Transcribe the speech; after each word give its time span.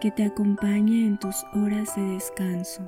que 0.00 0.10
te 0.10 0.24
acompañe 0.24 1.06
en 1.06 1.18
tus 1.18 1.44
horas 1.54 1.94
de 1.96 2.02
descanso. 2.02 2.82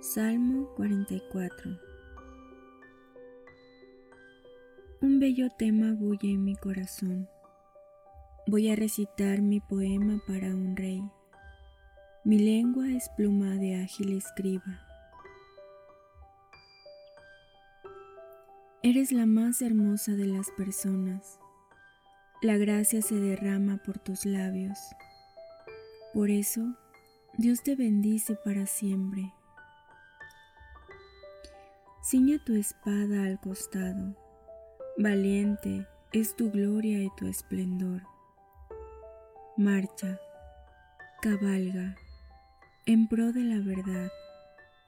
Salmo 0.00 0.68
44 0.76 1.70
Un 5.02 5.20
bello 5.20 5.48
tema 5.58 5.92
bulle 5.92 6.32
en 6.32 6.44
mi 6.44 6.56
corazón 6.56 7.28
Voy 8.50 8.70
a 8.70 8.76
recitar 8.76 9.42
mi 9.42 9.60
poema 9.60 10.22
para 10.26 10.46
un 10.46 10.74
rey. 10.74 11.04
Mi 12.24 12.38
lengua 12.38 12.88
es 12.88 13.10
pluma 13.10 13.56
de 13.56 13.82
ágil 13.82 14.16
escriba. 14.16 14.86
Eres 18.82 19.12
la 19.12 19.26
más 19.26 19.60
hermosa 19.60 20.12
de 20.12 20.24
las 20.24 20.50
personas. 20.52 21.38
La 22.40 22.56
gracia 22.56 23.02
se 23.02 23.16
derrama 23.16 23.82
por 23.84 23.98
tus 23.98 24.24
labios. 24.24 24.78
Por 26.14 26.30
eso, 26.30 26.74
Dios 27.36 27.62
te 27.62 27.76
bendice 27.76 28.34
para 28.34 28.64
siempre. 28.64 29.30
Ciña 32.02 32.42
tu 32.46 32.54
espada 32.54 33.24
al 33.24 33.38
costado. 33.40 34.16
Valiente 34.96 35.86
es 36.14 36.34
tu 36.34 36.50
gloria 36.50 37.02
y 37.02 37.10
tu 37.14 37.26
esplendor 37.26 38.00
marcha, 39.58 40.20
cabalga, 41.20 41.96
en 42.86 43.08
pro 43.08 43.32
de 43.32 43.42
la 43.42 43.58
verdad, 43.58 44.08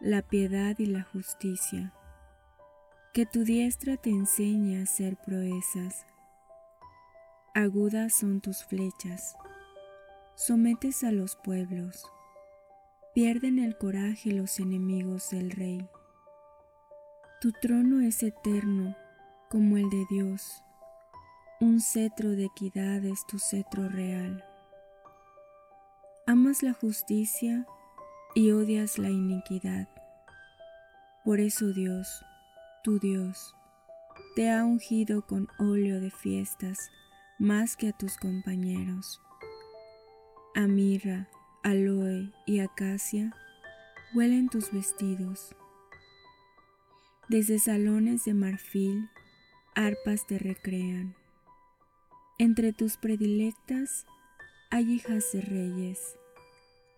la 0.00 0.22
piedad 0.22 0.74
y 0.78 0.86
la 0.86 1.02
justicia. 1.02 1.92
Que 3.12 3.26
tu 3.26 3.44
diestra 3.44 3.98
te 3.98 4.08
enseñe 4.08 4.78
a 4.78 4.84
hacer 4.84 5.18
proezas. 5.18 6.06
Agudas 7.54 8.14
son 8.14 8.40
tus 8.40 8.64
flechas. 8.64 9.36
Sometes 10.34 11.04
a 11.04 11.12
los 11.12 11.36
pueblos. 11.36 12.06
Pierden 13.14 13.58
el 13.58 13.76
coraje 13.76 14.32
los 14.32 14.58
enemigos 14.60 15.28
del 15.28 15.50
rey. 15.50 15.86
Tu 17.42 17.52
trono 17.52 18.00
es 18.00 18.22
eterno 18.22 18.96
como 19.50 19.76
el 19.76 19.90
de 19.90 20.06
Dios. 20.08 20.62
Un 21.60 21.82
cetro 21.82 22.30
de 22.30 22.46
equidad 22.46 23.04
es 23.04 23.26
tu 23.26 23.38
cetro 23.38 23.90
real. 23.90 24.42
Amas 26.26 26.62
la 26.62 26.72
justicia 26.72 27.66
y 28.34 28.52
odias 28.52 28.96
la 28.96 29.10
iniquidad. 29.10 29.90
Por 31.22 31.38
eso 31.38 31.66
Dios, 31.74 32.24
tu 32.82 32.98
Dios, 32.98 33.54
te 34.34 34.50
ha 34.50 34.64
ungido 34.64 35.26
con 35.26 35.48
óleo 35.58 36.00
de 36.00 36.10
fiestas 36.10 36.90
más 37.38 37.76
que 37.76 37.88
a 37.88 37.92
tus 37.92 38.16
compañeros. 38.16 39.20
A 40.54 40.66
mirra, 40.66 41.28
aloe 41.62 42.32
y 42.46 42.60
acacia 42.60 43.30
huelen 44.14 44.48
tus 44.48 44.72
vestidos. 44.72 45.54
Desde 47.28 47.58
salones 47.58 48.24
de 48.24 48.32
marfil, 48.32 49.10
arpas 49.74 50.26
te 50.26 50.38
recrean. 50.38 51.14
Entre 52.38 52.72
tus 52.72 52.96
predilectas 52.96 54.06
hay 54.74 54.94
hijas 54.94 55.30
de 55.30 55.40
reyes, 55.40 56.18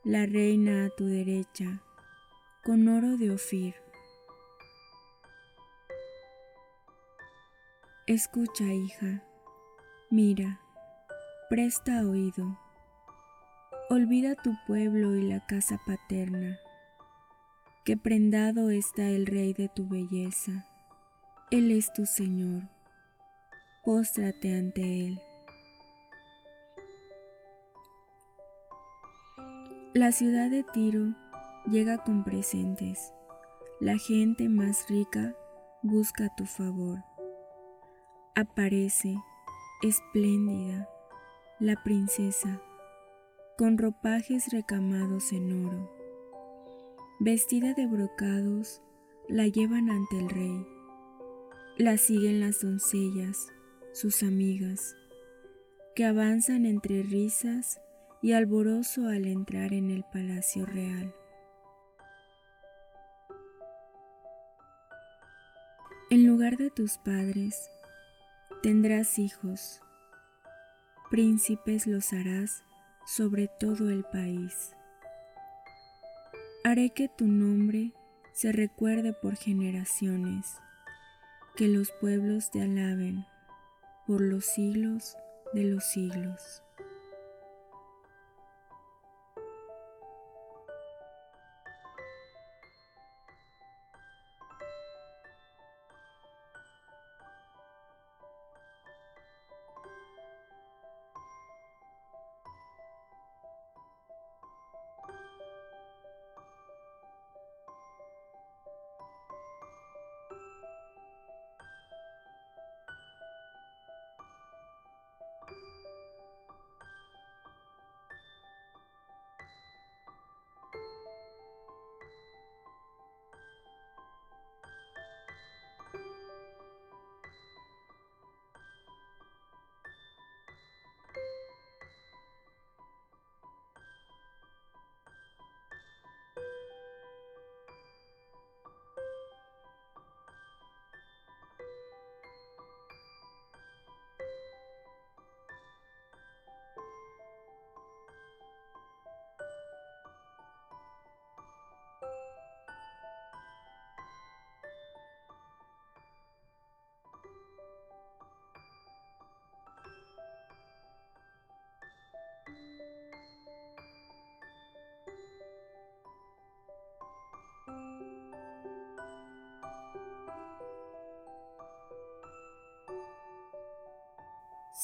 la 0.03 0.25
reina 0.25 0.87
a 0.87 0.88
tu 0.97 1.04
derecha, 1.04 1.82
con 2.64 2.88
oro 2.88 3.19
de 3.19 3.31
Ofir. 3.31 3.75
Escucha, 8.06 8.65
hija, 8.65 9.22
mira, 10.09 10.59
presta 11.50 12.00
oído, 12.00 12.59
olvida 13.91 14.36
tu 14.36 14.56
pueblo 14.66 15.15
y 15.15 15.28
la 15.28 15.44
casa 15.44 15.78
paterna, 15.86 16.59
que 17.84 17.98
prendado 17.98 18.70
está 18.70 19.03
el 19.03 19.26
rey 19.26 19.53
de 19.53 19.69
tu 19.69 19.86
belleza, 19.86 20.65
él 21.50 21.70
es 21.72 21.92
tu 21.92 22.06
Señor, 22.06 22.62
póstrate 23.84 24.56
ante 24.56 25.09
él. 25.09 25.25
La 29.96 30.12
ciudad 30.12 30.50
de 30.50 30.62
Tiro 30.62 31.14
llega 31.70 31.96
con 31.96 32.22
presentes. 32.22 33.14
La 33.80 33.96
gente 33.96 34.50
más 34.50 34.84
rica 34.90 35.34
busca 35.82 36.30
tu 36.36 36.44
favor. 36.44 36.98
Aparece, 38.34 39.16
espléndida, 39.82 40.86
la 41.60 41.82
princesa, 41.82 42.60
con 43.56 43.78
ropajes 43.78 44.52
recamados 44.52 45.32
en 45.32 45.64
oro. 45.66 45.90
Vestida 47.18 47.72
de 47.72 47.86
brocados, 47.86 48.82
la 49.30 49.46
llevan 49.48 49.88
ante 49.88 50.18
el 50.18 50.28
rey. 50.28 50.66
La 51.78 51.96
siguen 51.96 52.40
las 52.40 52.60
doncellas, 52.60 53.48
sus 53.94 54.22
amigas, 54.22 54.94
que 55.94 56.04
avanzan 56.04 56.66
entre 56.66 57.02
risas 57.02 57.80
y 58.22 58.32
alborozo 58.32 59.09
al 59.09 59.27
entrar 59.27 59.72
en 59.72 59.91
el 59.91 60.04
palacio 60.04 60.66
real. 60.66 61.15
En 66.09 66.27
lugar 66.27 66.57
de 66.57 66.71
tus 66.71 66.98
padres, 66.98 67.71
tendrás 68.63 69.18
hijos, 69.18 69.80
príncipes 71.10 71.86
los 71.86 72.13
harás 72.13 72.63
sobre 73.07 73.48
todo 73.48 73.91
el 73.91 74.04
país. 74.04 74.74
Haré 76.65 76.91
que 76.91 77.09
tu 77.09 77.27
nombre 77.27 77.92
se 78.33 78.53
recuerde 78.53 79.12
por 79.12 79.36
generaciones, 79.36 80.59
que 81.57 81.69
los 81.69 81.91
pueblos 82.01 82.51
te 82.51 82.62
alaben 82.62 83.24
por 84.07 84.21
los 84.21 84.45
siglos 84.45 85.16
de 85.54 85.65
los 85.65 85.84
siglos. 85.84 86.66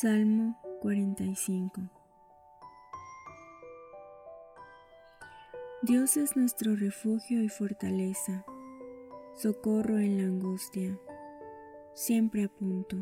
Salmo 0.02 0.58
45 0.81 1.81
Dios 5.82 6.16
es 6.16 6.37
nuestro 6.37 6.75
refugio 6.75 7.40
y 7.40 7.49
fortaleza, 7.49 8.44
socorro 9.37 9.99
en 9.99 10.16
la 10.16 10.25
angustia, 10.25 10.99
siempre 11.94 12.43
a 12.43 12.49
punto. 12.49 13.00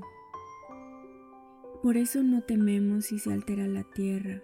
Por 1.82 1.96
eso 1.96 2.22
no 2.22 2.42
tememos 2.42 3.06
si 3.06 3.18
se 3.18 3.32
altera 3.32 3.66
la 3.66 3.84
tierra, 3.94 4.42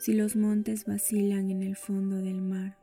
si 0.00 0.14
los 0.14 0.34
montes 0.34 0.84
vacilan 0.84 1.48
en 1.52 1.62
el 1.62 1.76
fondo 1.76 2.16
del 2.16 2.42
mar. 2.42 2.76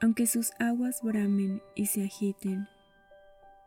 Aunque 0.00 0.26
sus 0.26 0.52
aguas 0.58 1.02
bramen 1.02 1.60
y 1.74 1.84
se 1.84 2.02
agiten, 2.02 2.66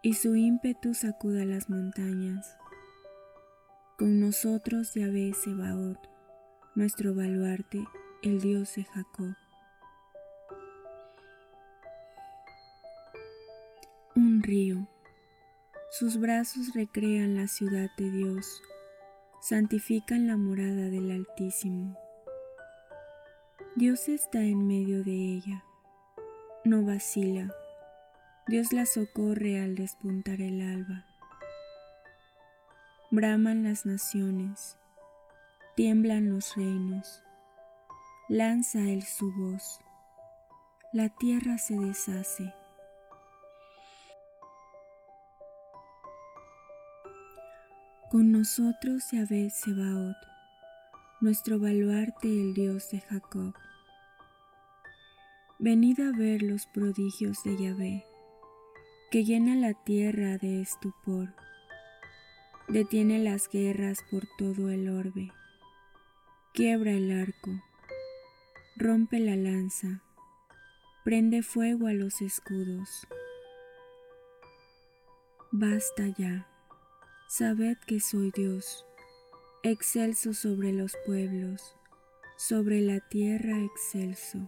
y 0.02 0.16
su 0.16 0.36
ímpetu 0.36 0.96
sacuda 0.96 1.46
las 1.46 1.70
montañas, 1.70 2.58
con 3.98 4.20
nosotros 4.20 4.94
Yahvé 4.94 5.34
Sebaot, 5.34 5.98
nuestro 6.76 7.16
baluarte, 7.16 7.84
el 8.22 8.40
Dios 8.40 8.76
de 8.76 8.84
Jacob. 8.84 9.34
Un 14.16 14.44
río. 14.44 14.88
Sus 15.90 16.20
brazos 16.20 16.76
recrean 16.76 17.36
la 17.36 17.48
ciudad 17.48 17.90
de 17.98 18.12
Dios, 18.12 18.62
santifican 19.42 20.28
la 20.28 20.38
morada 20.38 20.92
del 20.92 21.10
Altísimo. 21.10 21.98
Dios 23.76 24.10
está 24.10 24.44
en 24.44 24.68
medio 24.68 25.04
de 25.04 25.14
ella, 25.14 25.64
no 26.64 26.86
vacila. 26.86 27.52
Dios 28.48 28.74
la 28.74 28.86
socorre 28.86 29.60
al 29.60 29.74
despuntar 29.74 30.40
el 30.40 30.62
alba 30.62 31.07
braman 33.10 33.64
las 33.64 33.86
naciones, 33.86 34.78
tiemblan 35.76 36.30
los 36.30 36.58
reinos, 36.58 37.24
lanza 38.28 38.80
él 38.80 39.02
su 39.04 39.32
voz, 39.32 39.80
la 40.92 41.08
tierra 41.08 41.58
se 41.58 41.78
deshace. 41.78 42.54
Con 48.12 48.34
nosotros 48.34 49.10
Yahvé 49.12 49.50
Sebaot, 49.52 50.18
nuestro 51.22 51.60
baluarte 51.60 52.28
el 52.28 52.54
Dios 52.54 52.90
de 52.92 53.00
Jacob. 53.00 53.54
Venid 55.60 56.02
a 56.02 56.12
ver 56.12 56.42
los 56.42 56.68
prodigios 56.68 57.42
de 57.44 57.56
Yahvé, 57.58 58.06
que 59.12 59.24
llena 59.24 59.56
la 59.56 59.74
tierra 59.74 60.38
de 60.38 60.62
estupor 60.62 61.47
detiene 62.68 63.20
las 63.20 63.50
guerras 63.50 64.04
por 64.12 64.28
todo 64.38 64.70
el 64.70 64.90
orbe, 64.90 65.32
quiebra 66.54 66.92
el 66.92 67.12
arco, 67.12 67.52
rompe 68.76 69.20
la 69.20 69.36
lanza, 69.36 70.02
prende 71.06 71.44
fuego 71.44 71.88
a 71.88 71.94
los 71.94 72.22
escudos. 72.22 73.08
Basta 75.52 76.08
ya, 76.18 76.46
sabed 77.30 77.78
que 77.88 78.02
soy 78.02 78.32
Dios, 78.32 78.86
excelso 79.64 80.34
sobre 80.34 80.74
los 80.74 80.98
pueblos, 81.06 81.76
sobre 82.38 82.82
la 82.82 83.00
tierra 83.00 83.64
excelso. 83.64 84.40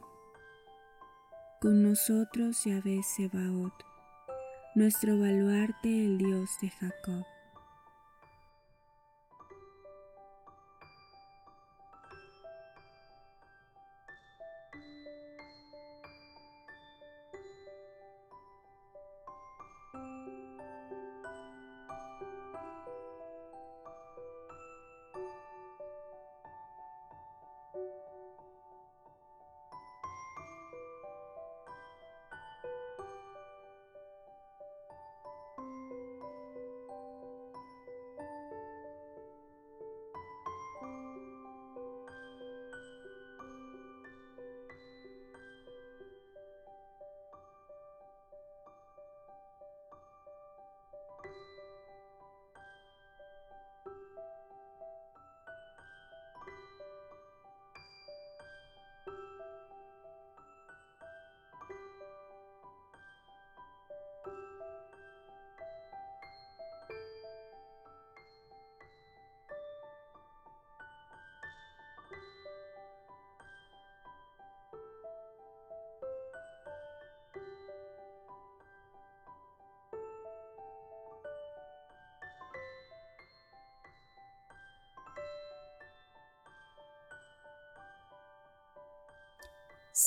Con 1.62 1.84
nosotros 1.84 2.66
Yahvé 2.66 3.02
Sebaot, 3.02 3.74
nuestro 4.76 5.18
baluarte 5.18 5.88
el 5.88 6.18
Dios 6.18 6.50
de 6.62 6.70
Jacob. 6.70 7.26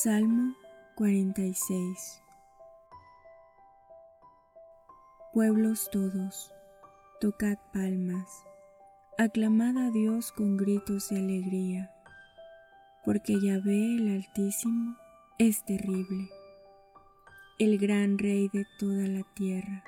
Salmo 0.03 0.57
46 0.97 2.23
Pueblos 5.33 5.91
todos, 5.93 6.51
tocad 7.21 7.57
palmas, 7.73 8.27
aclamad 9.17 9.79
a 9.79 9.93
Dios 9.93 10.33
con 10.33 10.57
gritos 10.57 11.11
de 11.11 11.19
alegría, 11.19 11.93
porque 13.05 13.35
Yahvé 13.41 13.95
el 13.95 14.09
Altísimo 14.09 14.97
es 15.39 15.65
terrible, 15.67 16.29
el 17.61 17.79
gran 17.79 18.19
Rey 18.19 18.49
de 18.53 18.67
toda 18.81 19.07
la 19.07 19.23
tierra. 19.35 19.85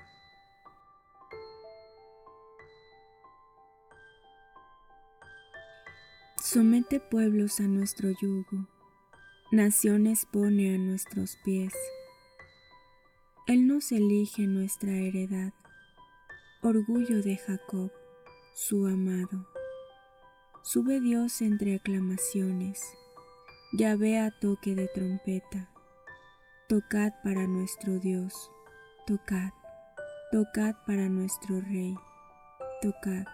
Somete 6.37 7.01
pueblos 7.01 7.59
a 7.59 7.65
nuestro 7.65 8.11
yugo 8.23 8.74
naciones 9.55 10.27
pone 10.27 10.75
a 10.75 10.79
nuestros 10.79 11.37
pies. 11.45 11.73
Él 13.47 13.69
nos 13.69 13.93
elige 13.93 14.49
nuestra 14.49 14.91
heredad, 14.91 15.53
orgullo 16.63 17.23
de 17.23 17.37
Jacob, 17.37 17.93
su 18.53 18.87
amado. 18.87 19.47
Sube 20.63 21.01
Dios 21.01 21.41
entre 21.41 21.77
aclamaciones, 21.77 22.83
ya 23.73 23.95
vea 23.95 24.33
toque 24.41 24.75
de 24.75 24.89
trompeta. 24.89 25.71
Tocad 26.69 27.13
para 27.23 27.47
nuestro 27.47 28.01
Dios, 28.01 28.51
tocad, 29.07 29.53
tocad 30.33 30.75
para 30.85 31.09
nuestro 31.09 31.61
Rey, 31.61 31.95
tocad. 32.83 33.25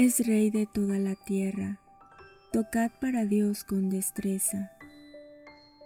Es 0.00 0.26
Rey 0.26 0.48
de 0.48 0.64
toda 0.64 0.98
la 0.98 1.14
tierra, 1.14 1.78
tocad 2.54 2.90
para 3.02 3.26
Dios 3.26 3.64
con 3.64 3.90
destreza. 3.90 4.72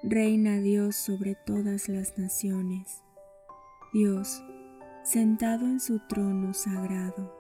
Reina 0.05 0.61
Dios 0.61 0.95
sobre 0.95 1.35
todas 1.35 1.89
las 1.89 2.17
naciones. 2.17 3.03
Dios, 3.93 4.41
sentado 5.03 5.67
en 5.67 5.81
su 5.81 5.99
trono 6.07 6.55
sagrado. 6.55 7.37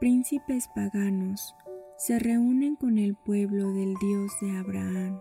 Príncipes 0.00 0.66
paganos 0.74 1.54
se 1.98 2.18
reúnen 2.18 2.76
con 2.76 2.96
el 2.96 3.16
pueblo 3.16 3.70
del 3.74 3.96
Dios 3.96 4.32
de 4.40 4.56
Abraham. 4.56 5.20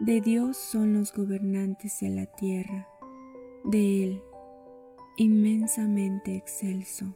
De 0.00 0.22
Dios 0.22 0.56
son 0.56 0.94
los 0.94 1.12
gobernantes 1.12 2.00
de 2.00 2.08
la 2.08 2.24
tierra, 2.24 2.88
de 3.64 4.04
Él, 4.04 4.22
inmensamente 5.18 6.34
excelso. 6.34 7.14